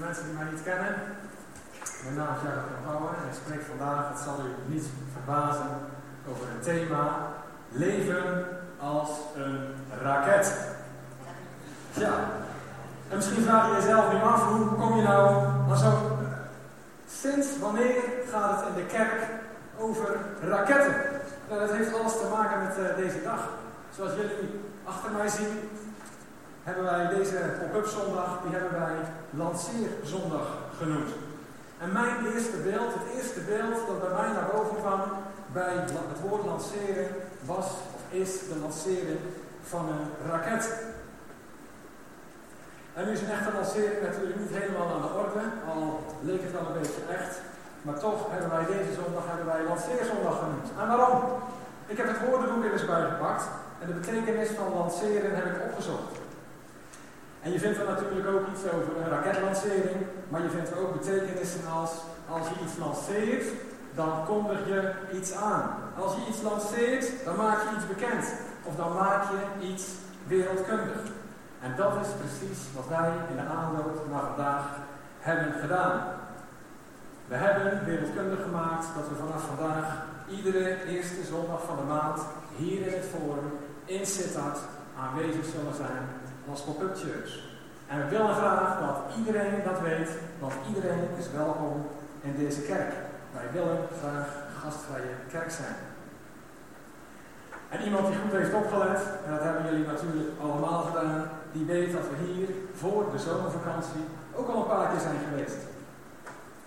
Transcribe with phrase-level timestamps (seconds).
[0.00, 0.94] de mensen die mij niet kennen,
[2.02, 5.70] mijn naam is Jacob van Bouwen en ik spreek vandaag, het zal u niet verbazen,
[6.30, 7.04] over het thema
[7.68, 8.46] leven
[8.78, 9.56] als een
[10.02, 10.46] raket.
[11.92, 12.14] Ja,
[13.08, 16.18] en misschien vraag je jezelf nu af, hoe kom je nou aan zo...
[17.20, 17.94] Sinds wanneer
[18.30, 19.22] gaat het in de kerk
[19.78, 20.94] over raketten?
[21.48, 23.48] Nou, dat heeft alles te maken met uh, deze dag.
[23.96, 25.70] Zoals jullie achter mij zien,
[26.62, 28.96] hebben wij deze pop-up zondag, die hebben wij
[29.30, 30.46] lanceerzondag
[30.78, 31.10] genoemd.
[31.82, 35.00] En mijn eerste beeld, het eerste beeld dat bij mij naar boven kwam
[35.52, 37.06] bij het woord lanceren,
[37.44, 39.20] was of is de lancering
[39.62, 40.64] van een raket.
[42.94, 45.42] En nu is een echte lancering natuurlijk niet helemaal aan de orde,
[45.72, 47.40] al leek het wel een beetje echt.
[47.82, 50.68] Maar toch hebben wij deze zondag hebben wij lanceerzondag genoemd.
[50.80, 51.20] En waarom?
[51.86, 53.44] Ik heb het woordenboek er eens bijgepakt
[53.80, 56.19] en de betekenis van lanceren heb ik opgezocht.
[57.42, 61.00] En je vindt er natuurlijk ook iets over een raketlancering, maar je vindt er ook
[61.00, 61.90] betekenissen als
[62.30, 63.46] als je iets lanceert,
[63.94, 65.70] dan kondig je iets aan.
[65.98, 68.24] Als je iets lanceert, dan maak je iets bekend.
[68.62, 69.84] Of dan maak je iets
[70.26, 71.00] wereldkundig.
[71.62, 74.64] En dat is precies wat wij in de aanloop naar vandaag
[75.18, 76.00] hebben gedaan.
[77.26, 79.86] We hebben wereldkundig gemaakt dat we vanaf vandaag
[80.28, 82.20] iedere eerste zondag van de maand
[82.56, 83.52] hier in het forum
[83.84, 84.58] in Sittard
[85.00, 86.04] aanwezig zullen zijn
[86.50, 87.32] als pop-up church.
[87.88, 91.86] En we willen graag dat iedereen dat weet, want iedereen is welkom
[92.20, 92.92] in deze kerk.
[93.32, 94.28] Wij willen graag
[94.62, 95.76] gastvrije kerk zijn.
[97.68, 101.92] En iemand die goed heeft opgelet, en dat hebben jullie natuurlijk allemaal gedaan, die weet
[101.92, 104.04] dat we hier voor de zomervakantie
[104.34, 105.60] ook al een paar keer zijn geweest.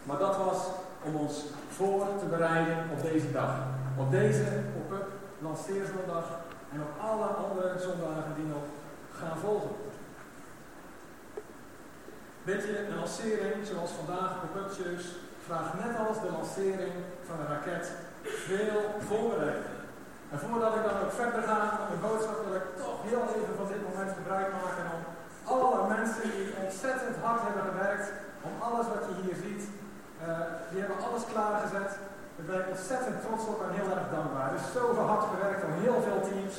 [0.03, 0.59] Maar dat was
[1.01, 3.51] om ons voor te bereiden op deze dag.
[3.97, 4.43] Op deze
[4.77, 4.97] op
[5.39, 6.25] lanceerzondag
[6.73, 8.65] en op alle andere zondagen die nog
[9.27, 9.75] gaan volgen.
[12.43, 15.07] Weet een lancering zoals vandaag op Upchurch
[15.45, 16.95] vraagt net als de lancering
[17.27, 17.85] van een raket
[18.47, 19.75] veel voorbereiding.
[20.31, 23.55] En voordat ik dan ook verder ga met mijn boodschap, wil ik toch heel even
[23.59, 25.01] van dit moment gebruik maken om
[25.53, 28.07] alle mensen die ontzettend hard hebben gewerkt,
[28.47, 30.27] om alles wat je hier ziet, uh,
[30.69, 31.91] die hebben alles klaargezet.
[32.35, 34.49] Daar ben ik ontzettend trots op en heel erg dankbaar.
[34.49, 36.55] Er is zoveel hard gewerkt door heel veel teams.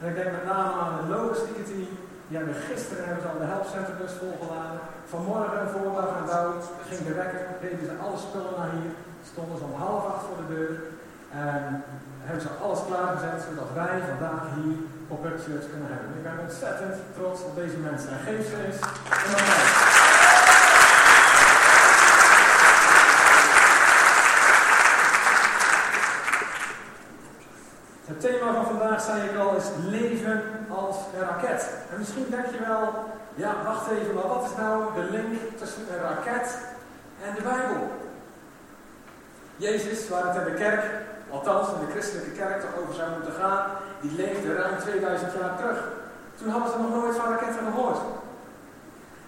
[0.00, 1.90] En ik denk met name aan het logistieke team.
[2.28, 4.80] Die hebben gisteren hebben ze al de helpcenterbus volgeladen.
[5.12, 6.52] Vanmorgen, voordag en dauw,
[6.88, 8.92] ging de wekker, deden ze alle spullen naar hier.
[9.32, 10.72] Stonden ze om half acht voor de deur.
[11.46, 11.60] En
[12.26, 14.76] hebben ze alles klaargezet, zodat wij vandaag hier
[15.14, 16.10] op Church kunnen hebben.
[16.18, 18.10] Ik ben ontzettend trots op deze mensen.
[18.14, 18.80] En geef ze eens
[19.26, 20.06] een applaus.
[28.10, 30.42] Het thema van vandaag, zei ik al, is leven
[30.88, 31.62] als een raket.
[31.90, 32.84] En misschien denk je wel,
[33.34, 36.48] ja, wacht even, maar wat is nou de link tussen een raket
[37.24, 37.80] en de Bijbel?
[39.56, 40.84] Jezus, waar het in de kerk,
[41.30, 43.64] althans in de christelijke kerk, toch over zou moeten gaan,
[44.00, 45.80] die leefde ruim 2000 jaar terug.
[46.38, 48.00] Toen hadden ze nog nooit van raketten gehoord.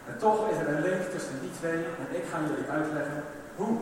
[0.08, 3.22] En toch is er een link tussen die twee en ik ga jullie uitleggen
[3.56, 3.76] hoe.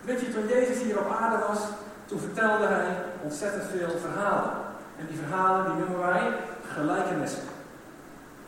[0.00, 1.60] Weet je, toen Jezus hier op aarde was,
[2.04, 2.90] toen vertelde hij
[3.22, 4.52] ontzettend veel verhalen.
[4.98, 6.32] En die verhalen die noemen wij
[6.78, 7.42] gelijkenissen.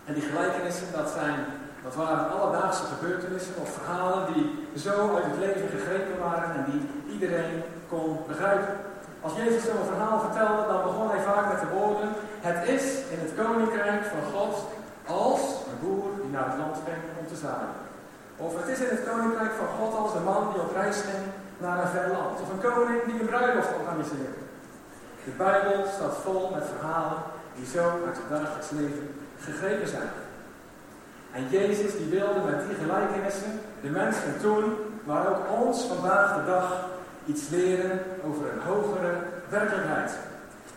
[0.04, 1.38] En die gelijkenissen, dat, zijn,
[1.82, 4.46] dat waren alledaagse gebeurtenissen of verhalen die
[4.86, 6.82] zo uit het leven gegrepen waren en die
[7.14, 8.74] iedereen kon begrijpen.
[9.20, 12.08] Als Jezus zo'n verhaal vertelde, dan begon hij vaak met de woorden:
[12.48, 14.54] Het is in het koninkrijk van God
[15.06, 17.76] als een boer die naar het land ging om te zaaien.
[18.36, 21.24] Of het is in het koninkrijk van God als een man die op reis ging
[21.58, 22.40] naar een ver land.
[22.42, 24.36] Of een koning die een bruiloft organiseert.
[25.24, 27.22] De Bijbel staat vol met verhalen
[27.56, 30.10] die zo uit het dagelijks leven gegrepen zijn.
[31.32, 34.64] En Jezus die wilde met die gelijkenissen de mensen toen,
[35.04, 36.88] maar ook ons vandaag de dag,
[37.26, 39.12] iets leren over een hogere
[39.48, 40.12] werkelijkheid.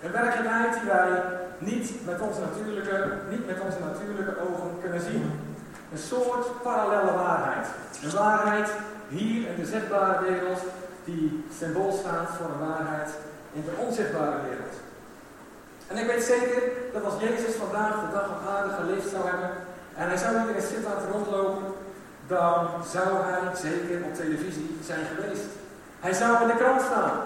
[0.04, 1.24] Een werkelijkheid die wij
[1.58, 5.32] niet met onze natuurlijke, niet met onze natuurlijke ogen kunnen zien.
[5.92, 7.68] Een soort parallele waarheid.
[8.04, 8.70] Een waarheid
[9.08, 10.62] hier in de zichtbare wereld
[11.06, 13.10] die symbool staat voor een waarheid
[13.54, 14.74] in de onzichtbare wereld.
[15.88, 16.62] En ik weet zeker
[16.94, 19.50] dat als Jezus vandaag de dag op aarde geleefd zou hebben
[19.96, 21.64] en hij zou hier in Sittard rondlopen,
[22.28, 25.48] dan zou hij zeker op televisie zijn geweest.
[26.00, 27.22] Hij zou in de krant staan.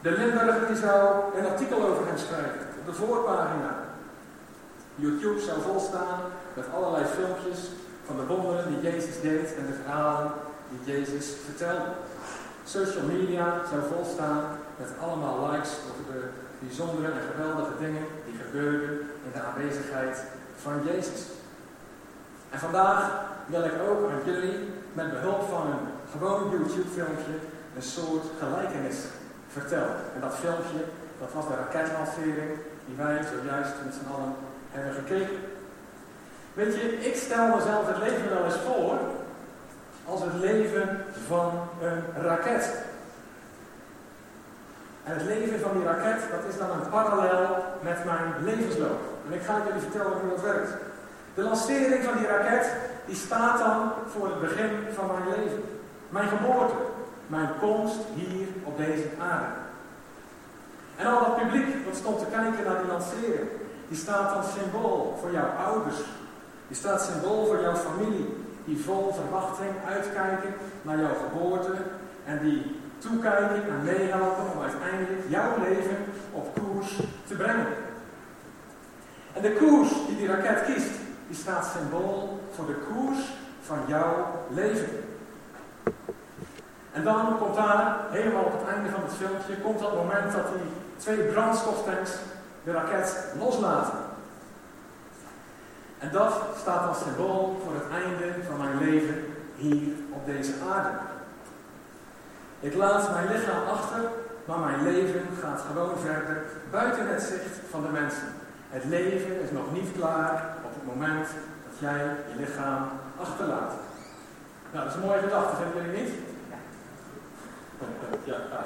[0.00, 3.72] De Limburger zou een artikel over hem schrijven, op de voorpagina.
[4.94, 6.20] YouTube zou volstaan
[6.54, 7.58] met allerlei filmpjes
[8.06, 10.32] van de wonderen die Jezus deed en de verhalen
[10.68, 11.90] die Jezus vertelde.
[12.64, 14.44] Social media zou volstaan
[14.76, 16.22] met allemaal likes over de
[16.66, 18.90] bijzondere en geweldige dingen die gebeurden
[19.26, 20.16] in de aanwezigheid
[20.62, 21.20] van Jezus.
[22.50, 23.00] En vandaag
[23.46, 24.58] wil ik ook aan jullie
[24.92, 27.36] met behulp van een gewoon YouTube-filmpje
[27.76, 28.98] een soort gelijkenis
[29.48, 29.96] vertellen.
[30.14, 30.82] En dat filmpje,
[31.20, 32.50] dat was de raketlancering
[32.86, 34.34] die wij zojuist met z'n allen
[34.70, 35.38] hebben gekeken.
[36.54, 38.98] Weet je, ik stel mezelf het leven wel eens voor
[40.04, 42.70] als het leven van een raket.
[45.04, 47.48] En het leven van die raket, dat is dan een parallel
[47.80, 49.00] met mijn levensloop.
[49.26, 50.72] En ik ga jullie vertellen hoe dat werkt.
[51.34, 52.66] De lancering van die raket,
[53.06, 55.62] die staat dan voor het begin van mijn leven.
[56.08, 56.74] Mijn geboorte,
[57.26, 59.60] mijn komst hier op deze aarde.
[60.96, 63.48] En al dat publiek dat stond te kijken naar die lancering,
[63.88, 65.96] die staat dan symbool voor jouw ouders.
[66.68, 71.72] Die staat symbool voor jouw familie, die vol verwachting uitkijken naar jouw geboorte
[72.24, 75.96] en die toekijken en meehelpen om uiteindelijk jouw leven
[76.32, 77.66] op koers te brengen.
[79.32, 80.90] En de koers die die raket kiest,
[81.26, 83.18] die staat symbool voor de koers
[83.62, 84.88] van jouw leven.
[86.92, 90.46] En dan komt daar, helemaal op het einde van het filmpje, komt dat moment dat
[90.46, 92.10] die twee brandstoftanks
[92.64, 93.98] de raket loslaten.
[95.98, 99.24] En dat staat als symbool voor het einde van mijn leven
[99.56, 100.88] hier op deze aarde.
[102.62, 104.00] Ik laat mijn lichaam achter,
[104.44, 108.28] maar mijn leven gaat gewoon verder buiten het zicht van de mensen.
[108.70, 111.26] Het leven is nog niet klaar op het moment
[111.66, 112.88] dat jij je lichaam
[113.20, 113.72] achterlaat.
[114.72, 116.12] Nou, dat is een mooie gedachte, vinden jullie niet?
[118.24, 118.36] Ja.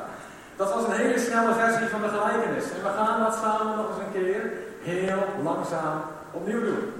[0.56, 2.64] Dat was een hele snelle versie van de gelijkenis.
[2.64, 4.52] En we gaan dat samen nog eens een keer
[4.82, 6.00] heel langzaam
[6.32, 6.92] opnieuw doen.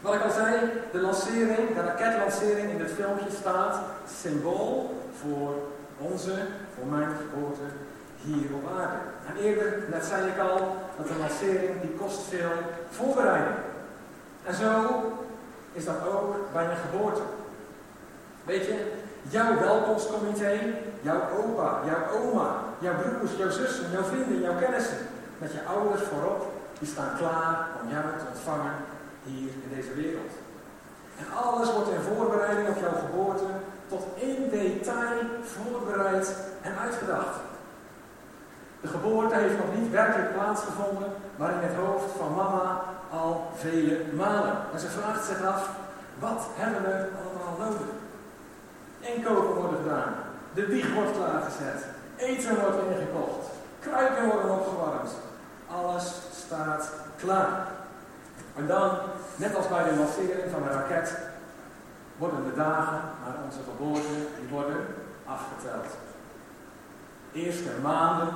[0.00, 0.54] Wat ik al zei,
[0.92, 3.80] de lancering, de raketlancering in dit filmpje staat
[4.20, 5.54] symbool voor
[5.98, 6.34] onze,
[6.74, 7.66] voor mijn geboorte
[8.20, 8.98] hier op aarde.
[9.28, 12.50] En eerder, net zei ik al, dat de lancering die kost veel
[12.90, 13.56] voorbereiding.
[14.44, 14.72] En zo
[15.72, 17.20] is dat ook bij een geboorte.
[18.44, 18.92] Weet je,
[19.28, 20.60] jouw welkomstcomité,
[21.00, 22.48] jouw opa, jouw oma,
[22.78, 24.98] jouw broers, jouw zussen, jouw vrienden, jouw kennissen,
[25.38, 28.74] met je ouders voorop, die staan klaar om jou te ontvangen
[29.24, 30.32] hier in deze wereld.
[31.18, 33.48] En alles wordt in voorbereiding op jouw geboorte
[33.88, 37.36] tot in detail voorbereid en uitgedacht.
[38.80, 44.00] De geboorte heeft nog niet werkelijk plaatsgevonden, maar in het hoofd van mama al vele
[44.12, 44.56] malen.
[44.72, 45.68] En ze vraagt zich af,
[46.18, 47.86] wat hebben we allemaal nodig?
[49.00, 50.14] Inkopen worden gedaan,
[50.54, 51.84] de wieg wordt klaargezet,
[52.16, 53.46] eten wordt ingekocht,
[53.80, 55.10] kruiken worden opgewarmd.
[55.70, 56.12] Alles
[56.46, 57.66] staat klaar.
[58.56, 58.90] En dan,
[59.36, 61.18] net als bij de lancering van de raket,
[62.18, 64.86] worden de dagen naar onze geboorte, die worden
[65.26, 65.86] afgeteld.
[67.32, 68.28] Eerst in maanden,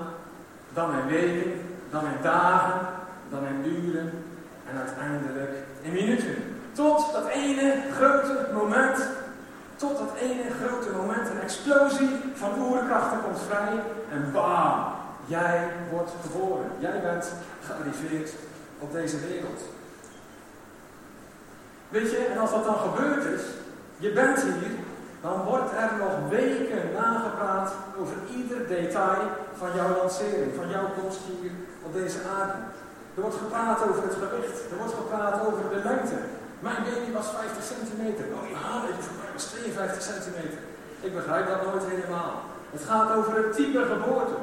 [0.73, 1.53] dan in weken,
[1.91, 2.87] dan in dagen,
[3.31, 4.25] dan in uren
[4.71, 6.35] en uiteindelijk in minuten.
[6.73, 9.09] Tot dat ene grote moment,
[9.77, 14.85] tot dat ene grote moment, een explosie van oerkrachten komt vrij en bam,
[15.27, 16.71] jij wordt geboren.
[16.79, 17.33] Jij bent
[17.67, 18.31] gearriveerd
[18.79, 19.61] op deze wereld.
[21.89, 23.43] Weet je, en als dat dan gebeurd is,
[24.05, 24.75] je bent hier,
[25.25, 27.71] dan wordt er nog weken nagepraat
[28.01, 29.25] over ieder detail
[29.61, 31.53] van jouw lancering, van jouw komst hier
[31.87, 32.59] op deze aarde.
[33.15, 36.19] Er wordt gepraat over het gewicht, er wordt gepraat over de lengte.
[36.67, 38.25] Mijn baby was 50 centimeter.
[38.37, 40.61] Oh ja, baby voor mij was 52 centimeter.
[41.07, 42.35] Ik begrijp dat nooit helemaal.
[42.75, 44.37] Het gaat over het type geboorte.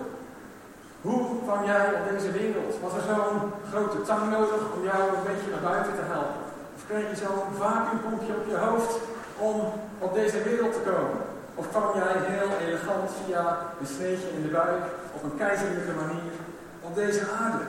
[1.01, 2.73] Hoe kwam jij op deze wereld?
[2.83, 3.39] Was er zo'n
[3.71, 6.41] grote tang nodig om jou een beetje naar buiten te helpen?
[6.75, 8.93] Of kreeg je zo'n vacuümpompje op je hoofd
[9.37, 9.61] om
[9.99, 11.21] op deze wereld te komen?
[11.55, 14.83] Of kwam jij heel elegant via een sneetje in de buik
[15.15, 16.33] op een keizerlijke manier
[16.81, 17.63] op deze aarde?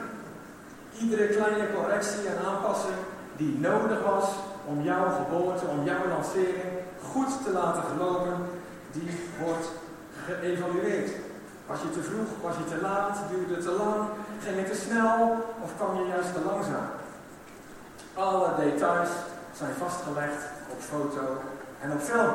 [1.00, 2.98] Iedere kleine correctie en aanpassing
[3.36, 4.28] die nodig was
[4.64, 6.72] om jouw geboorte, om jouw lancering
[7.12, 8.36] goed te laten verlopen,
[8.92, 9.10] die
[9.42, 9.68] wordt
[10.24, 11.10] geëvalueerd.
[11.66, 14.08] Was je te vroeg, was je te laat, duurde te lang,
[14.42, 16.88] ging het te snel of kwam je juist te langzaam?
[18.14, 19.08] Alle details
[19.52, 21.20] zijn vastgelegd op foto
[21.80, 22.34] en op film.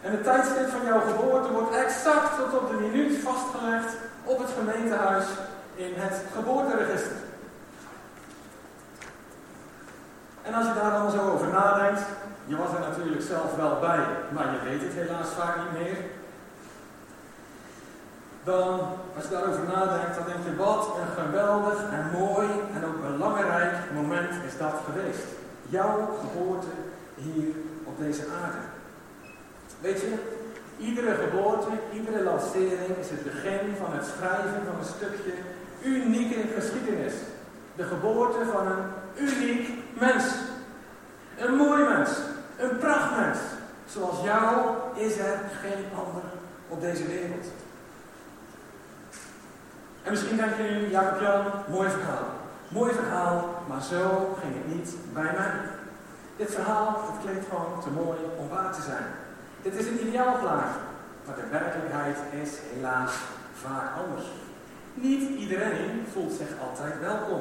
[0.00, 3.94] En het tijdstip van jouw geboorte wordt exact tot op de minuut vastgelegd
[4.24, 5.24] op het gemeentehuis
[5.74, 7.16] in het geboorteregister.
[10.42, 12.00] En als je daar dan zo over nadenkt,
[12.44, 15.96] je was er natuurlijk zelf wel bij, maar je weet het helaas vaak niet meer.
[18.44, 18.80] Dan,
[19.16, 23.74] als je daarover nadenkt, dan denk je, wat een geweldig en mooi en ook belangrijk
[23.94, 25.26] moment is dat geweest.
[25.68, 26.66] Jouw geboorte
[27.14, 27.54] hier
[27.90, 28.62] op deze aarde.
[29.80, 30.14] Weet je,
[30.78, 35.32] iedere geboorte, iedere lancering is het begin van het schrijven van een stukje
[35.82, 37.12] unieke geschiedenis.
[37.76, 38.84] De geboorte van een
[39.26, 39.68] uniek
[40.00, 40.24] mens.
[41.38, 42.10] Een mooi mens.
[42.58, 43.38] Een prachtmens.
[43.86, 46.22] Zoals jou is er geen ander
[46.68, 47.46] op deze wereld.
[50.02, 52.28] En misschien denken jullie, Jacob Jan, mooi verhaal.
[52.68, 55.79] Mooi verhaal, maar zo ging het niet bij mij.
[56.40, 59.06] Dit verhaal, het gewoon te mooi om waar te zijn.
[59.62, 60.80] Dit is een ideaalplaatje,
[61.26, 63.12] maar de werkelijkheid is helaas
[63.54, 64.26] vaak anders.
[64.94, 67.40] Niet iedereen voelt zich altijd welkom.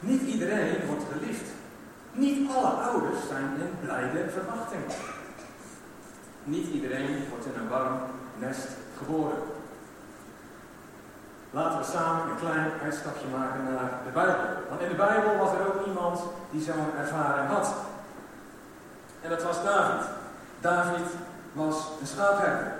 [0.00, 1.48] Niet iedereen wordt geliefd.
[2.12, 4.82] Niet alle ouders zijn in blijde verwachting.
[6.44, 7.98] Niet iedereen wordt in een warm
[8.38, 9.38] nest geboren.
[11.56, 14.44] Laten we samen een klein uitstapje maken naar de Bijbel.
[14.68, 17.74] Want in de Bijbel was er ook iemand die zo'n ervaring had.
[19.20, 20.02] En dat was David.
[20.60, 21.08] David
[21.52, 22.72] was een schaapherder.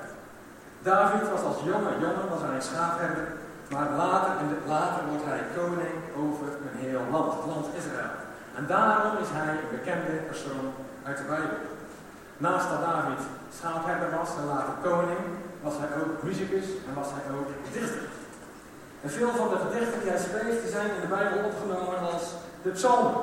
[0.82, 3.26] David was als jonge jongen was hij een schaapherder,
[3.70, 4.30] maar later,
[4.66, 8.14] later wordt hij koning over een heel land, het land Israël.
[8.58, 10.66] En daarom is hij een bekende persoon
[11.04, 11.60] uit de Bijbel.
[12.36, 13.22] Naast dat David
[13.56, 15.22] schaapherder was en later koning,
[15.62, 18.11] was hij ook muzikus en was hij ook dichter.
[19.02, 22.24] En veel van de gedichten die hij schreef, zijn in de Bijbel opgenomen als
[22.62, 23.14] de psalmen.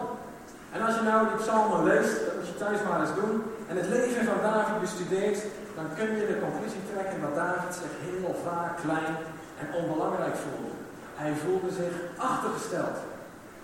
[0.74, 3.34] En als je nou die psalmen leest, dat moet je thuis maar eens doen,
[3.70, 5.40] en het leven van David bestudeert,
[5.78, 9.16] dan kun je de conclusie trekken dat David zich heel vaak klein
[9.62, 10.74] en onbelangrijk voelde.
[11.22, 11.96] Hij voelde zich
[12.32, 12.98] achtergesteld.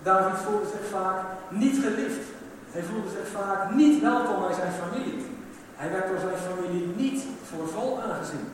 [0.02, 1.18] David voelde zich vaak
[1.48, 2.24] niet geliefd.
[2.74, 5.18] Hij voelde zich vaak niet welkom bij zijn familie.
[5.80, 8.46] Hij werd door zijn familie niet voor vol aangezien.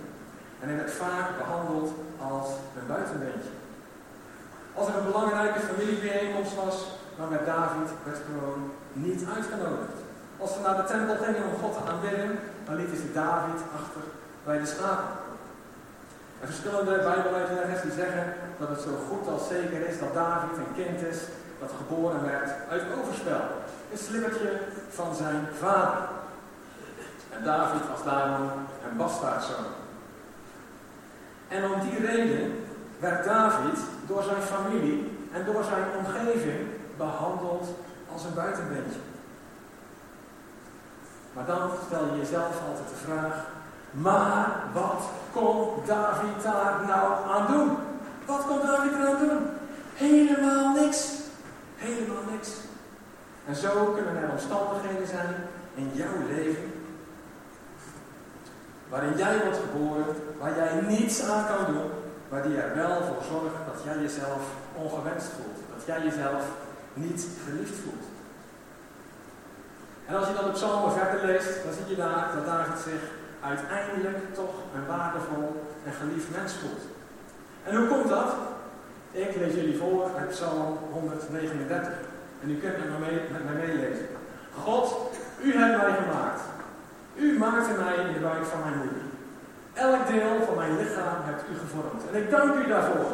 [0.61, 1.91] En hij werd vaak behandeld
[2.31, 2.49] als
[2.79, 3.55] een buitenbeentje.
[4.75, 6.77] Als er een belangrijke familiebijeenkomst was,
[7.19, 9.99] dan werd David werd gewoon niet uitgenodigd.
[10.43, 14.03] Als ze naar de tempel gingen om God te aanbidden, dan lieten ze David achter
[14.45, 15.13] bij de schapen.
[16.41, 20.75] En verschillende bijbeluitleggers die zeggen dat het zo goed als zeker is dat David een
[20.75, 21.19] kind is
[21.61, 23.43] dat geboren werd uit overspel.
[23.93, 24.51] Een slippertje
[24.91, 25.99] van zijn vader.
[27.31, 28.51] En David was daarom
[28.91, 29.82] een bastaardzoon.
[31.53, 32.65] En om die reden
[32.99, 36.61] werd David door zijn familie en door zijn omgeving
[36.97, 37.69] behandeld
[38.13, 39.01] als een buitenbeentje.
[41.33, 43.47] Maar dan stel je jezelf altijd de vraag,
[43.91, 47.77] maar wat kon David daar nou aan doen?
[48.27, 49.39] Wat kon David eraan doen?
[49.95, 51.13] Helemaal niks.
[51.77, 52.51] Helemaal niks.
[53.47, 55.35] En zo kunnen er omstandigheden zijn
[55.75, 56.72] in jouw leven
[58.93, 60.07] waarin jij wordt geboren,
[60.41, 61.91] waar jij niets aan kan doen,
[62.29, 64.43] maar die er wel voor zorgen dat jij jezelf
[64.83, 65.59] ongewenst voelt.
[65.75, 66.43] Dat jij jezelf
[66.95, 68.07] niet geliefd voelt.
[70.07, 73.03] En als je dan de psalmen verder leest, dan zie je daar dat David zich
[73.53, 75.49] uiteindelijk toch een waardevol
[75.87, 76.85] en geliefd mens voelt.
[77.65, 78.31] En hoe komt dat?
[79.11, 81.93] Ik lees jullie voor uit Psalm 139.
[82.43, 84.07] En u kunt met me, mee, met mij meelezen.
[84.65, 84.87] God,
[85.43, 86.41] u hebt mij gemaakt.
[87.17, 89.03] U maakte mij in de buik van mijn moeder.
[89.73, 92.03] Elk deel van mijn lichaam hebt u gevormd.
[92.13, 93.07] En ik dank u daarvoor.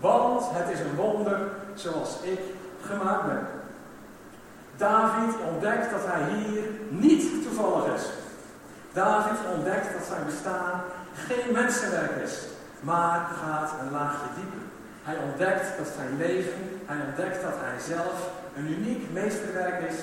[0.00, 1.38] Want het is een wonder
[1.74, 2.40] zoals ik
[2.80, 3.46] gemaakt ben.
[4.76, 8.04] David ontdekt dat hij hier niet toevallig is.
[8.92, 10.80] David ontdekt dat zijn bestaan
[11.14, 12.46] geen mensenwerk is,
[12.80, 14.64] maar gaat een laagje dieper.
[15.02, 19.96] Hij ontdekt dat zijn leven, hij ontdekt dat hij zelf een uniek meesterwerk is,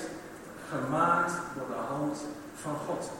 [0.70, 2.18] gemaakt door de hand
[2.62, 3.10] van God.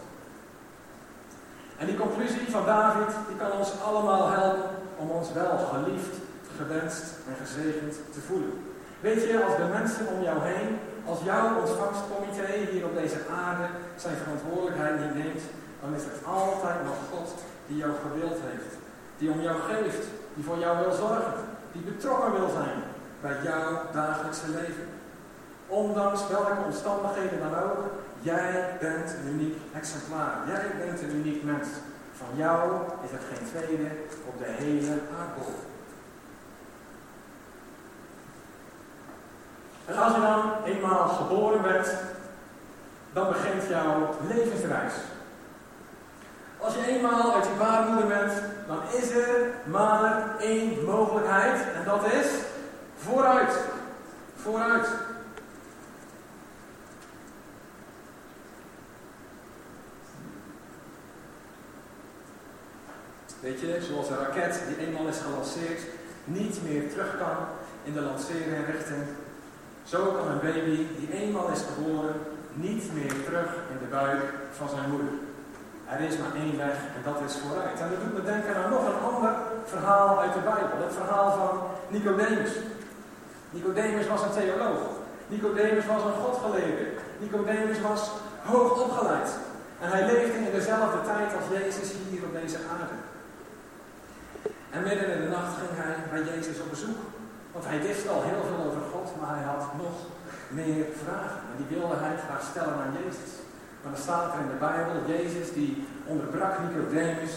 [1.78, 6.14] En die conclusie van David, die kan ons allemaal helpen om ons wel geliefd,
[6.56, 8.54] gewenst en gezegend te voelen.
[9.00, 13.66] Weet je, als de mensen om jou heen, als jouw ontvangstcomité hier op deze aarde
[13.96, 15.42] zijn verantwoordelijkheid niet neemt,
[15.80, 17.34] dan is het altijd nog God
[17.66, 18.72] die jou gewild heeft.
[19.18, 20.04] Die om jou geeft,
[20.34, 21.34] die voor jou wil zorgen,
[21.72, 22.78] die betrokken wil zijn
[23.20, 24.88] bij jouw dagelijkse leven.
[25.66, 27.78] Ondanks welke omstandigheden dan ook,
[28.24, 30.36] jij bent een uniek exemplaar.
[30.46, 31.68] Jij bent een uniek mens.
[32.16, 33.90] Van jou is er geen tweede
[34.26, 35.54] op de hele aardbol.
[39.86, 41.94] En als je dan eenmaal geboren bent,
[43.12, 44.92] dan begint jouw levensreis.
[46.58, 48.32] Als je eenmaal uit je baarmoeder bent,
[48.66, 52.26] dan is er maar één mogelijkheid en dat is
[52.96, 53.54] vooruit.
[54.36, 54.88] Vooruit.
[63.44, 65.80] Weet je, zoals een raket die eenmaal is gelanceerd,
[66.24, 67.36] niet meer terug kan
[67.82, 68.00] in de
[68.72, 69.04] richting.
[69.84, 72.14] Zo kan een baby die eenmaal is geboren
[72.52, 74.22] niet meer terug in de buik
[74.58, 75.12] van zijn moeder.
[75.88, 77.80] Er is maar één weg en dat is vooruit.
[77.80, 79.32] En dat doet me denken aan nog een ander
[79.64, 80.78] verhaal uit de Bijbel.
[80.86, 81.52] Het verhaal van
[81.94, 82.52] Nicodemus.
[83.50, 84.82] Nicodemus was een theoloog.
[85.26, 86.86] Nicodemus was een godgeleerde.
[87.18, 88.10] Nicodemus was
[88.44, 89.30] hoog opgeleid.
[89.80, 92.96] En hij leefde in dezelfde tijd als Jezus hier op deze aarde.
[94.74, 97.00] En midden in de nacht ging hij bij Jezus op bezoek.
[97.52, 99.96] Want hij wist al heel veel over God, maar hij had nog
[100.58, 101.40] meer vragen.
[101.50, 103.30] En die wilde hij graag stellen aan Jezus.
[103.80, 107.34] Maar dan staat er in de Bijbel, Jezus die onderbrak Nicodemus.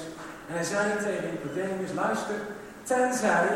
[0.47, 2.39] En hij zei tegen Nicodemus, luister,
[2.83, 3.49] tenzij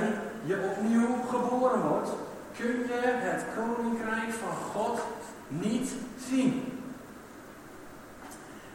[0.49, 2.09] je opnieuw geboren wordt,
[2.57, 4.99] kun je het koninkrijk van God
[5.47, 5.89] niet
[6.29, 6.81] zien.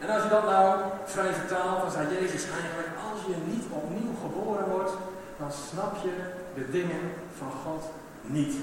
[0.01, 4.15] En als je dat nou vrij vertaalt, dan zei Jezus eigenlijk, als je niet opnieuw
[4.47, 4.93] wordt,
[5.39, 6.15] dan snap je
[6.55, 7.01] de dingen
[7.39, 7.83] van God
[8.23, 8.57] niet.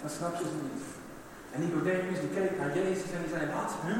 [0.00, 0.84] Dan snap je ze niet.
[1.52, 3.72] En Nicodemus die keek naar Jezus en die zei, wat?
[3.86, 3.96] Nu?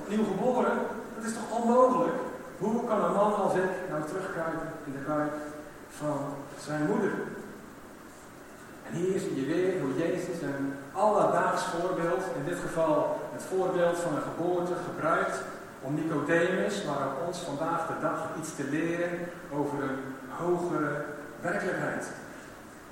[0.00, 0.76] Opnieuw geboren?
[1.16, 2.16] Dat is toch onmogelijk?
[2.58, 5.32] Hoe kan een man als ik nou terugkruipen in de buik
[5.90, 6.18] van
[6.64, 7.12] zijn moeder?
[8.86, 13.98] En hier zie je weer hoe Jezus een alledaags voorbeeld, in dit geval het voorbeeld
[13.98, 15.42] van een geboorte, gebruikt
[15.82, 19.10] om Nicodemus, maar ook ons vandaag de dag iets te leren
[19.52, 19.98] over een
[20.44, 21.04] hogere
[21.40, 22.04] werkelijkheid.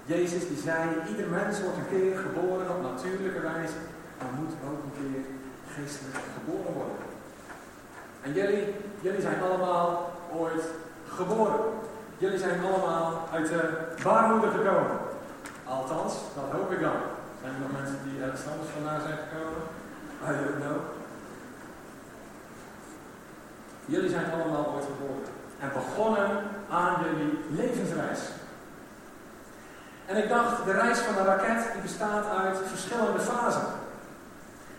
[0.04, 3.78] Jezus die zei, ieder mens wordt een keer geboren op natuurlijke wijze,
[4.18, 5.22] maar moet ook een keer
[5.74, 6.96] geestelijk geboren worden.
[8.22, 10.64] En jullie, jullie zijn allemaal ooit
[11.08, 11.60] geboren.
[12.18, 13.62] Jullie zijn allemaal uit de
[14.02, 14.96] baarmoeder gekomen.
[15.64, 17.00] Althans, dat hoop ik dan.
[17.40, 19.62] Zijn er nog mensen die ergens anders vandaan zijn gekomen?
[20.28, 20.78] I don't know.
[23.84, 25.28] Jullie zijn allemaal ooit geboren.
[25.60, 26.30] En begonnen
[26.70, 28.20] aan jullie levensreis.
[30.06, 33.66] En ik dacht, de reis van een raket die bestaat uit verschillende fasen.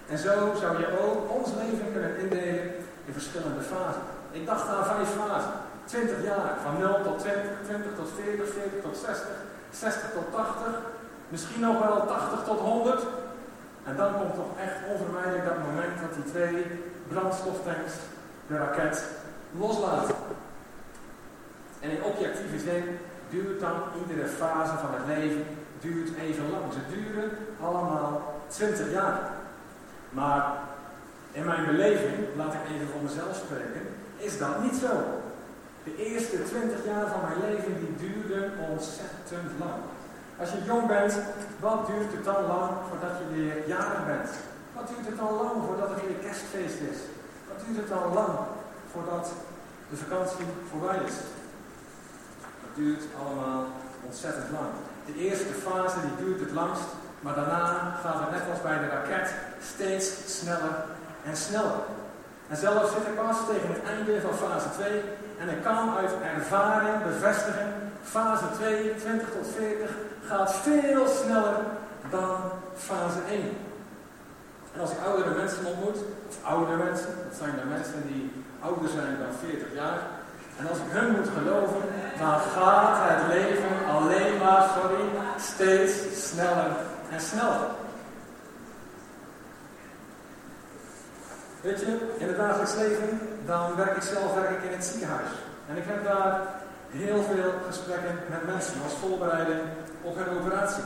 [0.09, 4.01] En zo zou je ook ons leven kunnen indelen in verschillende fasen.
[4.31, 5.51] Ik dacht aan vijf fasen.
[5.85, 9.27] 20 jaar, van 0 tot 20, 20 tot 40, 40 tot 60,
[9.71, 10.67] 60 tot 80,
[11.27, 13.03] misschien nog wel 80 tot 100.
[13.85, 17.93] En dan komt toch echt onvermijdelijk dat moment dat die twee brandstoftanks
[18.47, 19.03] de raket
[19.59, 20.15] loslaten.
[21.79, 22.83] En in objectieve zin
[23.29, 25.45] duurt dan iedere fase van het leven
[25.79, 26.73] duurt even lang.
[26.73, 27.29] Ze duren
[27.61, 29.19] allemaal 20 jaar.
[30.09, 30.53] Maar
[31.31, 33.81] in mijn beleving, laat ik even voor mezelf spreken,
[34.17, 34.91] is dat niet zo.
[35.83, 39.81] De eerste 20 jaar van mijn leven die duurden ontzettend lang.
[40.39, 41.13] Als je jong bent,
[41.59, 44.29] wat duurt het dan lang voordat je weer jarig bent?
[44.75, 46.99] Wat duurt het dan lang voordat het weer kerstfeest is?
[47.47, 48.35] Wat duurt het dan lang
[48.91, 49.31] voordat
[49.89, 51.15] de vakantie voorbij is?
[52.79, 53.65] Duurt allemaal
[54.05, 54.71] ontzettend lang.
[55.05, 56.89] De eerste fase die duurt het langst,
[57.19, 57.65] maar daarna
[58.03, 59.33] gaat het net als bij de raket
[59.73, 60.07] steeds
[60.39, 60.75] sneller
[61.25, 61.79] en sneller.
[62.49, 65.01] En zelfs zit ik pas tegen het einde van fase 2
[65.41, 67.67] en ik kan uit ervaring bevestigen,
[68.03, 69.89] fase 2, 20 tot 40,
[70.25, 71.55] gaat veel sneller
[72.09, 72.35] dan
[72.75, 73.57] fase 1.
[74.73, 75.97] En als ik oudere mensen ontmoet,
[76.29, 79.99] of oudere mensen, dat zijn de mensen die ouder zijn dan 40 jaar,
[80.59, 81.81] en als ik hun moet geloven,
[82.19, 85.03] dan gaat het leven alleen maar, sorry,
[85.37, 85.93] steeds
[86.29, 86.71] sneller
[87.11, 87.61] en sneller.
[91.61, 95.31] Weet je, in het dagelijks leven, dan werk ik zelf werk ik in het ziekenhuis.
[95.69, 96.41] En ik heb daar
[96.89, 99.61] heel veel gesprekken met mensen als voorbereiding
[100.01, 100.83] op hun operatie.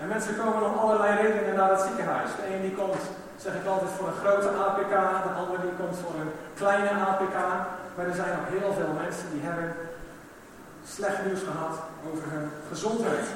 [0.00, 2.30] En mensen komen om allerlei redenen naar het ziekenhuis.
[2.36, 3.04] De een die komt,
[3.44, 4.94] zeg ik altijd, voor een grote APK,
[5.26, 7.36] de ander die komt voor een kleine APK.
[7.96, 9.74] Maar er zijn nog heel veel mensen die hebben
[10.88, 11.74] slecht nieuws gehad
[12.12, 13.26] over hun gezondheid.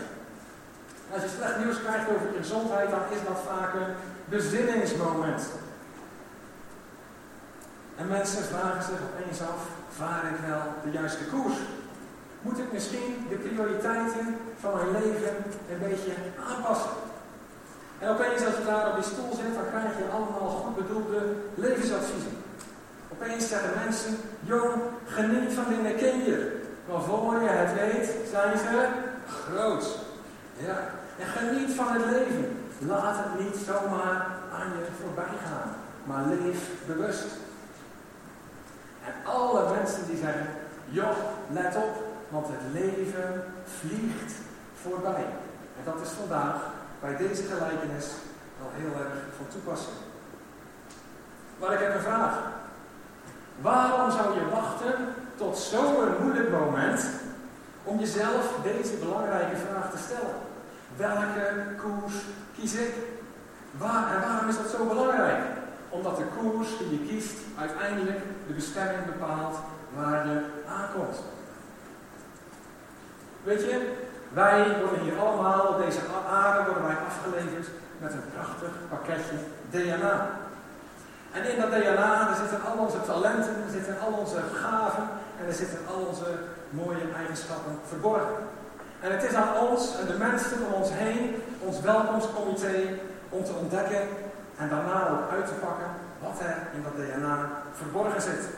[1.12, 3.94] Als je slecht nieuws krijgt over je gezondheid, dan is dat vaak een
[4.24, 5.42] bezinningsmoment.
[7.96, 9.60] En mensen vragen zich opeens af,
[9.96, 11.58] vaar ik wel de juiste koers?
[12.42, 15.36] Moet ik misschien de prioriteiten van mijn leven
[15.70, 16.12] een beetje
[16.48, 16.90] aanpassen?
[17.98, 21.20] En opeens als je daar op die stoel zit, dan krijg je allemaal goed bedoelde
[21.54, 22.36] levensadviezen.
[23.12, 26.52] Opeens zeggen mensen, jong, geniet van dingen kinderen.
[26.88, 28.88] Maar voor je het weet, zijn ze
[29.26, 29.98] groot.
[30.56, 30.78] Ja.
[31.18, 32.56] En geniet van het leven.
[32.78, 35.70] Laat het niet zomaar aan je voorbij gaan.
[36.04, 37.26] Maar leef bewust.
[39.04, 40.46] En alle mensen die zeggen,
[40.84, 41.16] joh,
[41.52, 43.44] let op, want het leven
[43.80, 44.32] vliegt
[44.82, 45.24] voorbij.
[45.78, 46.56] En dat is vandaag
[47.00, 48.06] bij deze gelijkenis
[48.58, 49.96] wel heel erg van toepassing.
[51.58, 52.38] Maar ik heb een vraag.
[53.60, 54.94] Waarom zou je wachten
[55.36, 57.04] tot zo'n moeilijk moment
[57.84, 60.34] om jezelf deze belangrijke vraag te stellen?
[60.96, 62.14] Welke koers
[62.54, 62.94] kies ik?
[63.78, 65.42] Waar, en waarom is dat zo belangrijk?
[65.88, 69.56] Omdat de koers die je kiest uiteindelijk de bestemming bepaalt
[69.96, 71.16] waar je aankomt.
[73.42, 73.96] Weet je,
[74.32, 77.68] wij worden hier allemaal op deze aarde worden wij afgeleverd
[77.98, 79.36] met een prachtig pakketje
[79.70, 80.39] DNA.
[81.32, 85.08] En in dat DNA zitten al onze talenten, er zitten al onze gaven
[85.40, 86.30] en er zitten al onze
[86.70, 88.36] mooie eigenschappen verborgen.
[89.00, 92.76] En het is aan ons en de mensen om ons heen, ons welkomstcomité,
[93.28, 94.08] om te ontdekken
[94.56, 95.90] en daarna ook uit te pakken
[96.22, 98.48] wat er in dat DNA verborgen zit.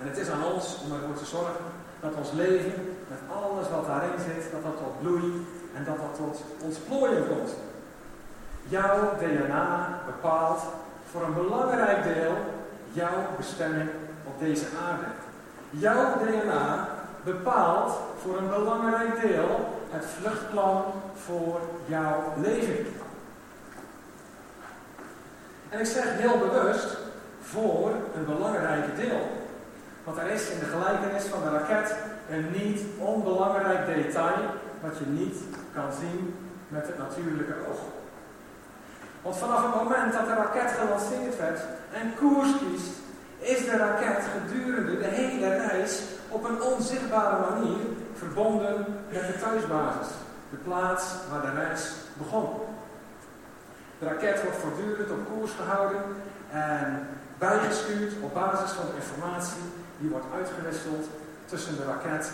[0.00, 1.64] En het is aan ons om ervoor te zorgen
[2.00, 6.14] dat ons leven, met alles wat daarin zit, dat dat tot bloei en dat dat
[6.16, 7.50] tot ontplooiing komt.
[8.68, 10.62] Jouw DNA bepaalt
[11.10, 12.34] voor een belangrijk deel
[12.92, 13.90] jouw bestemming
[14.24, 15.04] op deze aarde.
[15.70, 16.88] Jouw DNA
[17.24, 17.92] bepaalt
[18.22, 22.86] voor een belangrijk deel het vluchtplan voor jouw leven.
[25.68, 26.96] En ik zeg heel bewust
[27.42, 29.20] voor een belangrijk deel.
[30.04, 31.94] Want er is in de gelijkenis van de raket
[32.30, 34.38] een niet onbelangrijk detail
[34.80, 35.36] wat je niet
[35.74, 36.34] kan zien
[36.68, 37.78] met het natuurlijke oog.
[39.22, 41.60] Want vanaf het moment dat de raket gelanceerd werd
[41.92, 42.90] en koers kiest,
[43.38, 50.12] is de raket gedurende de hele reis op een onzichtbare manier verbonden met de thuisbasis,
[50.50, 52.48] de plaats waar de reis begon.
[53.98, 56.02] De raket wordt voortdurend op koers gehouden
[56.50, 59.62] en bijgestuurd op basis van de informatie
[59.98, 61.06] die wordt uitgewisseld
[61.44, 62.30] tussen de raket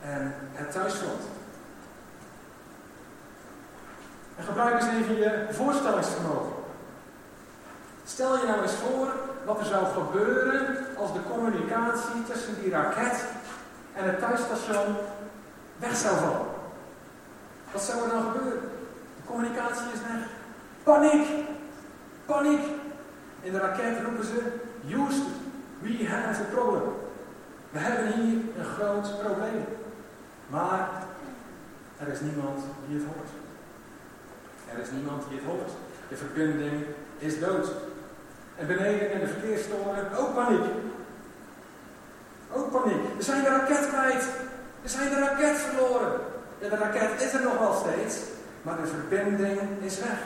[0.00, 1.22] en het thuisfront.
[4.40, 6.52] En gebruik eens even je voorstellingsvermogen.
[8.04, 9.08] Stel je nou eens voor
[9.44, 13.24] wat er zou gebeuren als de communicatie tussen die raket
[13.94, 14.96] en het thuisstation
[15.76, 16.46] weg zou vallen.
[17.72, 18.60] Wat zou er dan gebeuren?
[19.16, 20.26] De communicatie is weg.
[20.82, 21.28] Paniek!
[22.26, 22.64] Paniek!
[23.40, 24.52] In de raket roepen ze,
[24.90, 25.32] Houston,
[25.78, 26.92] we have a problem.
[27.70, 29.64] We hebben hier een groot probleem.
[30.46, 30.88] Maar
[31.98, 33.39] er is niemand die het hoort.
[34.72, 35.70] Er is niemand die het hoort.
[36.08, 36.84] De verbinding
[37.18, 37.66] is dood.
[38.56, 40.64] En beneden in de verkeerstoren ook paniek.
[42.52, 43.16] Ook paniek.
[43.16, 44.24] We zijn de raket kwijt.
[44.82, 46.12] We zijn de raket verloren.
[46.58, 48.16] Ja, de raket is er nog wel steeds,
[48.62, 50.18] maar de verbinding is weg.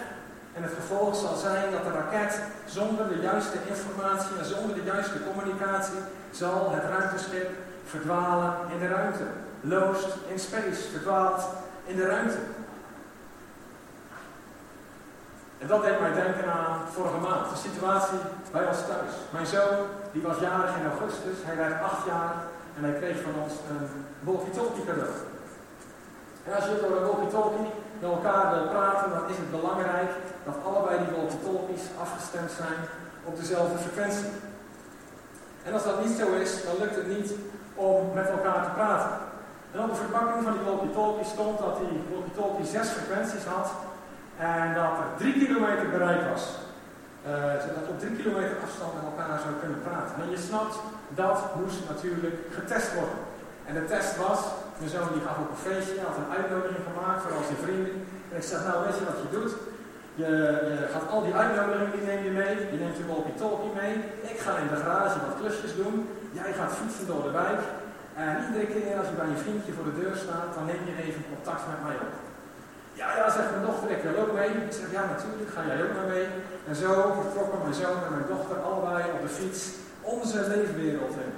[0.54, 4.82] En het gevolg zal zijn dat de raket zonder de juiste informatie en zonder de
[4.82, 5.98] juiste communicatie
[6.30, 7.50] zal het ruimteschip
[7.84, 9.24] verdwalen in de ruimte.
[9.60, 11.42] Lost in space, verdwaald
[11.84, 12.38] in de ruimte.
[15.58, 18.18] En dat deed mij denken aan vorige maand, de situatie
[18.52, 19.12] bij ons thuis.
[19.30, 19.76] Mijn zoon,
[20.12, 22.34] die was jarig in augustus, hij werd acht jaar
[22.76, 23.84] en hij kreeg van ons een
[24.20, 25.14] walkie-talkie cadeau.
[26.46, 27.68] En als je door een walkie-talkie
[28.00, 30.10] met elkaar wil praten, dan is het belangrijk
[30.44, 32.78] dat allebei die walkie-talkies afgestemd zijn
[33.24, 34.30] op dezelfde frequentie.
[35.66, 37.30] En als dat niet zo is, dan lukt het niet
[37.74, 39.12] om met elkaar te praten.
[39.72, 43.68] En op de verpakking van die walkie-talkie stond dat die walkie-talkie zes frequenties had
[44.38, 46.44] en dat er drie kilometer bereik was.
[47.26, 47.30] Uh,
[47.64, 50.14] zodat op drie kilometer afstand met elkaar zou kunnen praten.
[50.22, 50.76] En je snapt,
[51.22, 53.20] dat moest natuurlijk getest worden.
[53.68, 54.40] En de test was,
[54.78, 57.94] mijn zoon die gaf ook een feestje, had een uitnodiging gemaakt voor al zijn vrienden.
[58.30, 59.52] En ik zeg, nou weet je wat je doet?
[60.22, 60.30] Je,
[60.70, 62.54] je gaat al die uitnodigingen, die neem je mee.
[62.72, 63.94] Je neemt je walkie-talkie mee.
[64.32, 65.96] Ik ga in de garage wat klusjes doen.
[66.38, 67.62] Jij gaat fietsen door de wijk.
[68.22, 70.94] En iedere keer als je bij je vriendje voor de deur staat, dan neem je
[71.02, 72.14] even contact met mij op.
[73.00, 74.50] Ja, ja, zegt mijn dochter, ik wil ook mee.
[74.68, 76.26] Ik zeg, ja natuurlijk, ga jij ook maar mee.
[76.68, 79.60] En zo vertrokken mijn zoon en mijn dochter allebei op de fiets
[80.14, 81.32] onze leefwereld in.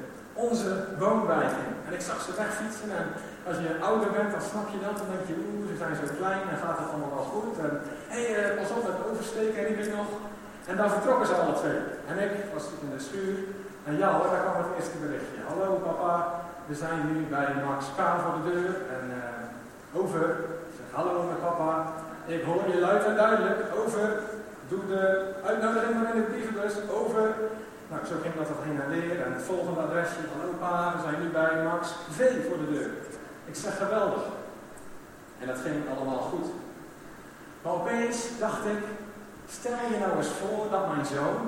[0.49, 0.71] Onze
[1.03, 1.75] woonwijk in.
[1.87, 3.07] En ik zag ze wegfietsen en
[3.49, 4.97] als je ouder bent, dan snap je dat.
[5.01, 7.55] Dan denk je, oeh, ze zijn zo klein en gaat het allemaal wel goed.
[7.64, 7.73] En
[8.12, 10.11] hé, hey, uh, pas op met oversteken, riep ik nog.
[10.71, 11.81] En dan vertrokken ze alle twee.
[12.11, 13.37] En ik was in de schuur.
[13.88, 15.47] En ja hoor, daar kwam het eerste berichtje.
[15.51, 16.12] Hallo papa,
[16.69, 18.73] we zijn nu bij Max K voor de deur.
[18.97, 20.25] En uh, over.
[20.96, 21.92] Hallo mijn papa.
[22.26, 23.61] Ik hoor je luid en duidelijk.
[23.85, 24.20] Over.
[24.68, 26.72] Doe de uitnodiging maar in de brievenbus.
[27.00, 27.35] Over.
[27.90, 29.22] Nou, zo ging dat al heen en weer.
[29.24, 32.90] En het volgende adresje van opa, we zijn nu bij Max V voor de deur.
[33.50, 34.22] Ik zeg geweldig.
[35.40, 36.46] En dat ging allemaal goed.
[37.62, 38.82] Maar opeens dacht ik,
[39.48, 41.40] stel je nou eens voor dat mijn zoon,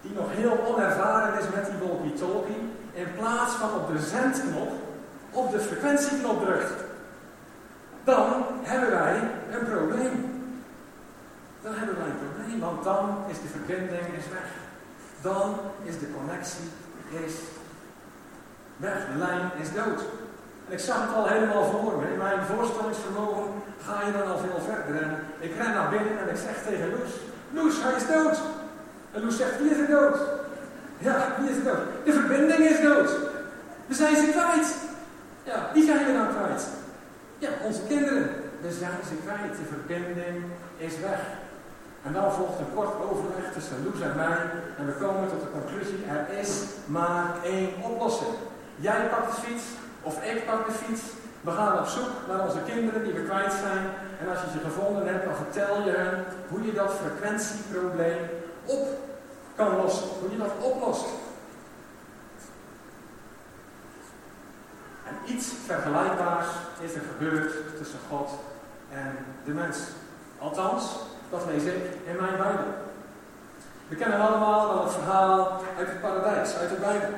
[0.00, 4.70] die nog heel onervaren is met die walkie-talkie, in plaats van op de zendknop,
[5.30, 6.91] op de frequentieknop drukt.
[8.04, 9.16] Dan hebben wij
[9.50, 10.30] een probleem.
[11.62, 14.48] Dan hebben wij een probleem, want dan is de verbinding is weg.
[15.20, 16.70] Dan is de connectie
[17.26, 17.34] is
[18.76, 18.98] weg.
[19.12, 20.00] De lijn is dood.
[20.66, 22.12] En ik zag het al helemaal voor me.
[22.12, 23.44] In mijn voorstellingsvermogen
[23.86, 25.02] ga je dan al veel verder.
[25.02, 27.12] En ik ren naar binnen en ik zeg tegen Loes,
[27.50, 28.40] Loes, hij is dood.
[29.12, 30.16] En Loes zegt, wie is er dood?
[30.98, 31.84] Ja, wie is er dood?
[32.04, 33.10] De verbinding is dood.
[33.86, 34.74] We zijn ze kwijt.
[35.42, 36.66] Ja, wie zijn we nou kwijt?
[37.42, 38.28] Ja, onze kinderen.
[38.60, 39.56] We zijn ze kwijt.
[39.60, 40.44] De verbinding
[40.76, 41.20] is weg.
[42.02, 44.40] En dan volgt een kort overleg tussen Loes en mij.
[44.78, 46.50] En we komen tot de conclusie, er is
[46.86, 48.34] maar één oplossing.
[48.76, 49.64] Jij pakt de fiets,
[50.02, 51.02] of ik pak de fiets.
[51.40, 53.84] We gaan op zoek naar onze kinderen die we kwijt zijn.
[54.20, 58.22] En als je ze gevonden hebt, dan vertel je hen hoe je dat frequentieprobleem
[58.64, 58.86] op
[59.56, 60.08] kan lossen.
[60.20, 61.06] Hoe je dat oplost.
[65.08, 66.48] En iets vergelijkbaars
[66.80, 68.30] is er gebeurd tussen God
[68.90, 69.78] en de mens.
[70.38, 70.84] Althans,
[71.30, 72.70] dat lees ik in mijn Bijbel.
[73.88, 77.14] We kennen allemaal wel het verhaal uit het paradijs, uit de Bijbel.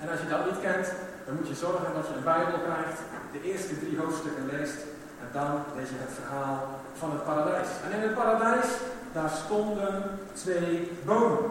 [0.00, 0.86] En als je dat niet kent,
[1.26, 3.00] dan moet je zorgen dat je een Bijbel krijgt,
[3.32, 4.78] de eerste drie hoofdstukken leest
[5.22, 6.58] en dan lees je het verhaal
[6.98, 7.68] van het paradijs.
[7.84, 8.68] En in het paradijs,
[9.12, 11.50] daar stonden twee bomen.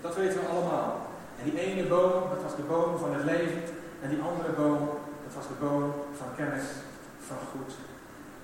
[0.00, 1.06] Dat weten we allemaal.
[1.38, 3.62] En die ene boom, dat was de boom van het leven.
[4.04, 4.88] En die andere boom,
[5.24, 6.64] dat was de boom van kennis
[7.26, 7.72] van goed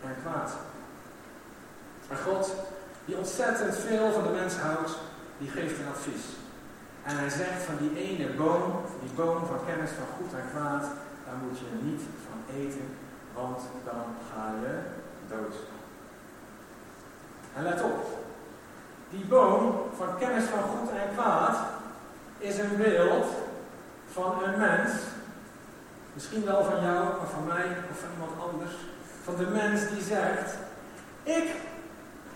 [0.04, 0.50] en kwaad.
[2.08, 2.54] Maar God,
[3.04, 4.98] die ontzettend veel van de mens houdt,
[5.38, 6.24] die geeft een advies.
[7.02, 8.62] En hij zegt van die ene boom,
[9.02, 10.82] die boom van kennis van goed en kwaad,
[11.24, 12.96] daar moet je niet van eten,
[13.34, 14.74] want dan ga je
[15.28, 15.54] dood.
[17.56, 18.06] En let op,
[19.10, 21.56] die boom van kennis van goed en kwaad
[22.38, 23.26] is een beeld
[24.12, 24.92] van een mens,
[26.20, 28.74] misschien wel van jou, maar van mij of van iemand anders,
[29.24, 30.54] van de mens die zegt,
[31.22, 31.48] ik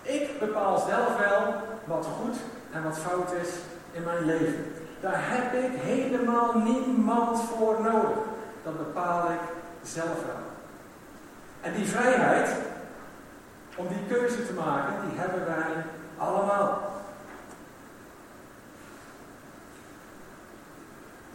[0.01, 2.35] ik bepaal zelf wel wat goed
[2.71, 3.49] en wat fout is
[3.91, 4.73] in mijn leven.
[4.99, 8.17] Daar heb ik helemaal niemand voor nodig.
[8.63, 9.39] Dat bepaal ik
[9.83, 10.43] zelf wel.
[11.61, 12.49] En die vrijheid
[13.75, 15.83] om die keuze te maken, die hebben wij
[16.17, 16.94] allemaal.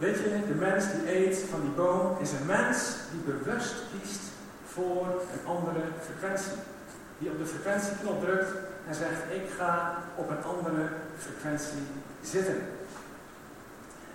[0.01, 4.21] Weet je, de mens die eet van die boom is een mens die bewust kiest
[4.65, 6.57] voor een andere frequentie
[7.17, 8.51] die op de frequentieknop drukt
[8.87, 10.87] en zegt ik ga op een andere
[11.17, 11.83] frequentie
[12.21, 12.55] zitten.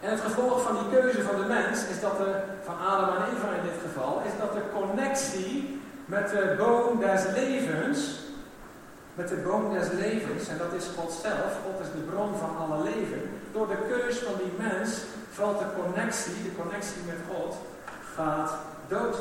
[0.01, 3.23] En het gevolg van die keuze van de mens is dat de, van Adam en
[3.23, 8.21] Eva in dit geval, is dat de connectie met de boom des levens,
[9.15, 12.57] met de boom des levens, en dat is God zelf, God is de bron van
[12.57, 13.23] alle leven,
[13.57, 14.91] door de keus van die mens
[15.31, 17.57] valt de connectie, de connectie met God,
[18.15, 18.53] gaat
[18.89, 19.17] dood.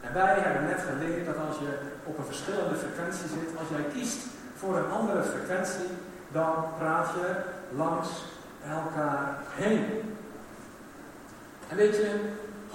[0.00, 1.72] En wij hebben net geleerd dat als je
[2.04, 4.18] op een verschillende frequentie zit, als jij kiest
[4.56, 5.90] voor een andere frequentie,
[6.28, 7.28] dan praat je
[7.76, 8.08] langs
[8.70, 10.16] elkaar heen.
[11.68, 12.20] En weet je,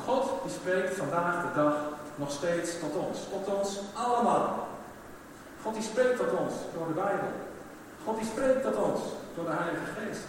[0.06, 1.76] God die spreekt vandaag de dag
[2.16, 4.68] nog steeds tot ons, tot ons allemaal.
[5.64, 7.32] God die spreekt tot ons door de Bijbel.
[8.06, 9.02] God die spreekt tot ons
[9.36, 10.24] door de Heilige Geest.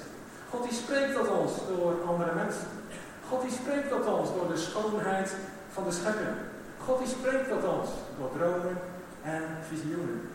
[0.50, 2.66] God die spreekt tot ons door andere mensen.
[3.28, 5.34] God die spreekt tot ons door de schoonheid
[5.72, 6.36] van de schepping.
[6.84, 7.88] God die spreekt tot ons
[8.18, 8.78] door dromen
[9.22, 10.30] en visioenen.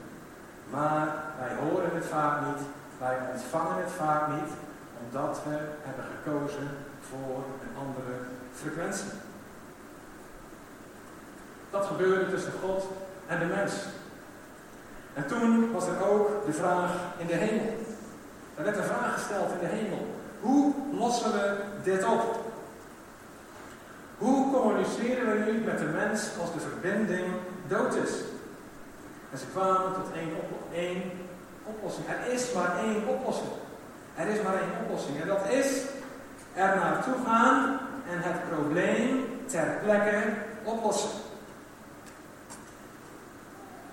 [0.69, 1.07] Maar
[1.39, 2.61] wij horen het vaak niet,
[2.97, 4.51] wij ontvangen het vaak niet,
[5.03, 6.69] omdat we hebben gekozen
[7.09, 8.15] voor een andere
[8.53, 9.11] frequentie.
[11.69, 12.87] Dat gebeurde tussen God
[13.27, 13.73] en de mens.
[15.13, 17.88] En toen was er ook de vraag in de hemel.
[18.59, 20.07] Er werd een vraag gesteld in de hemel.
[20.39, 22.39] Hoe lossen we dit op?
[24.17, 27.25] Hoe communiceren we nu met de mens als de verbinding
[27.67, 28.11] dood is?
[29.31, 30.29] En ze kwamen tot één,
[30.73, 31.11] één
[31.63, 32.05] oplossing.
[32.07, 33.49] Er is maar één oplossing.
[34.15, 35.21] Er is maar één oplossing.
[35.21, 35.83] En dat is
[36.53, 40.23] er naartoe gaan en het probleem ter plekke
[40.63, 41.09] oplossen.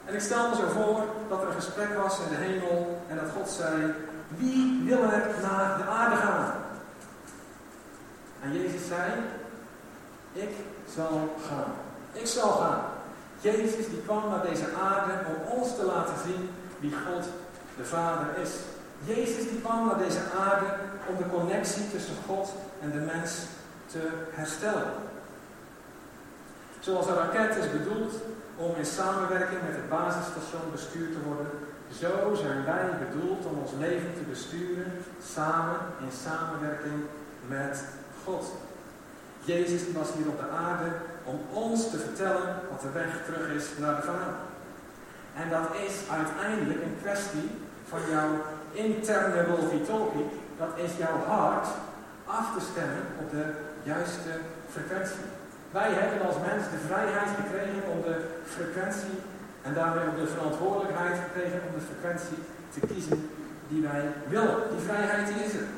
[0.04, 3.16] En ik stel me zo voor dat er een gesprek was in de hemel en
[3.16, 3.94] dat God zei,
[4.28, 6.52] wie wil er naar de aarde gaan?
[8.42, 9.12] En Jezus zei,
[10.32, 10.50] ik
[10.94, 11.72] zal gaan.
[12.12, 12.80] Ik zal gaan.
[13.40, 17.24] Jezus die kwam naar deze aarde om ons te laten zien wie God
[17.76, 18.50] de Vader is.
[19.04, 20.66] Jezus die kwam naar deze aarde
[21.08, 23.32] om de connectie tussen God en de mens
[23.86, 24.92] te herstellen.
[26.80, 28.12] Zoals een raket is bedoeld
[28.56, 31.50] om in samenwerking met het basisstation bestuurd te worden,
[32.00, 34.92] zo zijn wij bedoeld om ons leven te besturen
[35.34, 37.00] samen in samenwerking
[37.48, 37.84] met
[38.24, 38.44] God.
[39.44, 40.90] Jezus was hier op de aarde
[41.24, 44.34] om ons te vertellen wat de weg terug is naar de Vader.
[45.34, 47.50] En dat is uiteindelijk een kwestie
[47.88, 48.30] van jouw
[48.72, 49.84] interne walkie
[50.58, 51.66] Dat is jouw hart
[52.24, 53.44] af te stemmen op de
[53.82, 54.32] juiste
[54.70, 55.26] frequentie.
[55.70, 58.16] Wij hebben als mens de vrijheid gekregen om de
[58.54, 59.16] frequentie
[59.66, 62.40] en daarmee ook de verantwoordelijkheid gekregen om de frequentie
[62.74, 63.30] te kiezen
[63.68, 64.56] die wij willen.
[64.72, 65.68] Die vrijheid is er.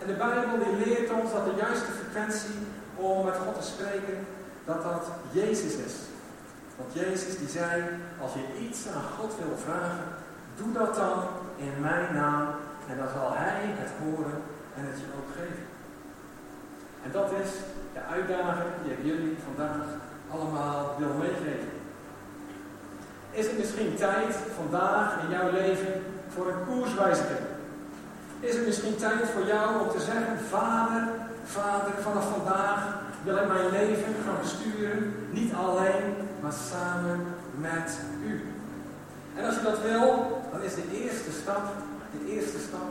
[0.00, 2.58] En de Bijbel die leert ons dat de juiste frequentie
[2.96, 4.16] om met God te spreken,
[4.64, 5.94] dat dat Jezus is.
[6.76, 7.82] Want Jezus die zei,
[8.22, 10.06] als je iets aan God wil vragen,
[10.56, 11.22] Doe dat dan
[11.56, 12.46] in mijn naam
[12.88, 14.42] en dan zal Hij het horen
[14.76, 15.66] en het je ook geven.
[17.04, 17.50] En dat is
[17.92, 19.84] de uitdaging die ik jullie vandaag
[20.30, 21.73] allemaal wil meegeven.
[23.34, 26.02] Is het misschien tijd vandaag in jouw leven
[26.34, 27.46] voor een koerswijziging?
[28.40, 31.02] Is het misschien tijd voor jou om te zeggen, Vader,
[31.44, 37.26] Vader, vanaf vandaag wil ik mijn leven gaan besturen, niet alleen, maar samen
[37.60, 38.44] met u.
[39.36, 41.64] En als je dat wil, dan is de eerste stap,
[42.10, 42.90] de eerste stap,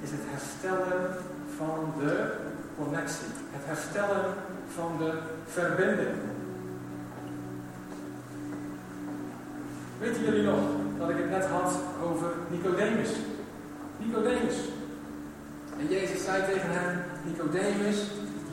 [0.00, 1.16] is het herstellen
[1.56, 2.32] van de
[2.78, 3.32] connectie.
[3.50, 4.24] Het herstellen
[4.74, 5.12] van de
[5.46, 6.16] verbinding.
[10.00, 10.60] Weten jullie nog
[10.98, 11.72] dat ik het net had
[12.08, 13.10] over Nicodemus?
[14.02, 14.58] Nicodemus.
[15.78, 17.98] En Jezus zei tegen hem, Nicodemus,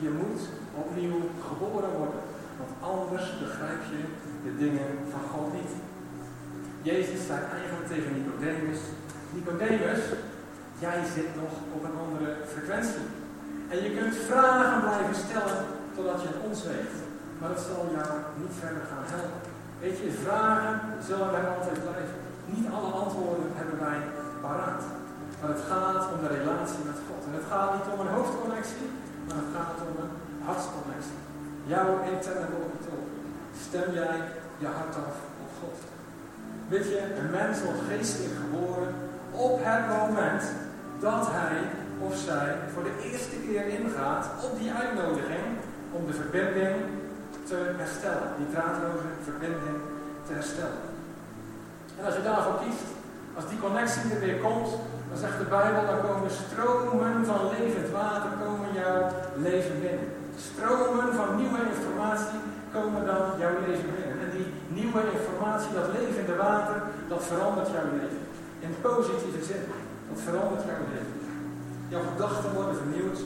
[0.04, 0.40] je moet
[0.82, 2.22] opnieuw geboren worden.
[2.60, 4.00] Want anders begrijp je
[4.44, 5.72] de dingen van God niet.
[6.82, 8.80] Jezus zei eigenlijk tegen Nicodemus,
[9.34, 10.02] Nicodemus,
[10.78, 13.06] jij zit nog op een andere frequentie.
[13.72, 15.60] En je kunt vragen blijven stellen
[15.94, 16.94] totdat je het ons weet.
[17.38, 19.47] Maar dat zal jou niet verder gaan helpen.
[19.82, 22.18] Weet je, vragen zullen wij altijd blijven.
[22.54, 24.00] Niet alle antwoorden hebben wij
[24.46, 24.82] paraat.
[25.38, 27.22] Maar het gaat om de relatie met God.
[27.28, 28.88] En het gaat niet om een hoofdconnectie,
[29.26, 30.14] maar het gaat om een
[30.46, 31.20] hartsconnectie.
[31.72, 33.00] Jouw interne logitel.
[33.66, 34.16] Stem jij
[34.62, 35.78] je hart af op God.
[36.72, 38.88] Weet je, een mens wordt geestelijk geboren
[39.30, 40.44] op het moment
[41.00, 41.58] dat hij
[42.06, 45.46] of zij voor de eerste keer ingaat op die uitnodiging
[45.92, 46.76] om de verbinding
[47.48, 48.28] te herstellen.
[48.40, 49.78] Die draadloze verbinding
[50.26, 50.82] te herstellen.
[51.98, 52.88] En als je daarvoor kiest,
[53.38, 54.70] als die connectie er weer komt,
[55.08, 59.00] dan zegt de Bijbel, dan komen stromen van levend water komen jouw
[59.46, 60.08] leven binnen.
[60.50, 62.40] Stromen van nieuwe informatie
[62.76, 64.16] komen dan jouw leven binnen.
[64.24, 66.76] En die nieuwe informatie, dat levende water,
[67.12, 68.22] dat verandert jouw leven.
[68.66, 69.64] In positieve zin.
[70.10, 71.16] Dat verandert jouw leven.
[71.92, 73.20] Jouw gedachten worden vernieuwd.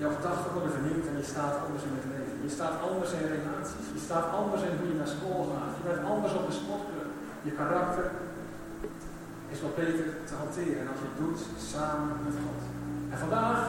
[0.00, 2.36] Jouw gedachten worden vernieuwd en je staat anders in het leven.
[2.46, 3.86] Je staat anders in relaties.
[3.96, 5.72] Je staat anders in hoe je naar school gaat.
[5.78, 7.10] Je bent anders op de sportclub.
[7.48, 8.06] Je karakter
[9.52, 11.40] is wat beter te hanteren als je het doet
[11.72, 12.62] samen met God.
[13.12, 13.60] En vandaag,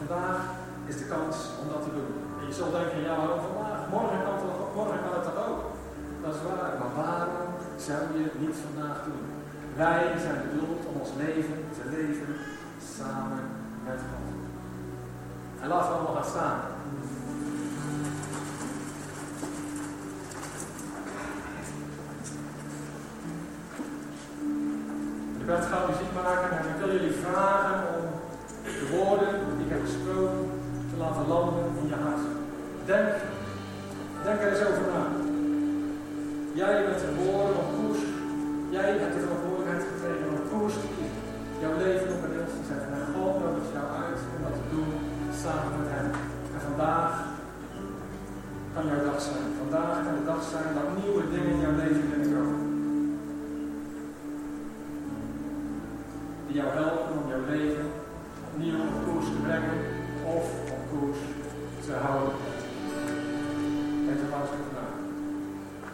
[0.00, 0.40] vandaag
[0.90, 2.12] is de kans om dat te doen.
[2.38, 3.80] En je zult denken, ja waarom vandaag?
[3.96, 5.62] Morgen kan het, morgen kan het toch ook?
[6.22, 7.46] Dat is waar, maar waarom
[7.86, 9.24] zou je het niet vandaag doen?
[9.76, 12.32] Wij zijn bedoeld om ons leven te leven
[12.96, 13.42] samen
[13.86, 14.41] met God.
[15.62, 16.60] En laten we allemaal gaan staan.
[25.38, 27.91] Je bent gaan muziek maken en ik wil jullie vragen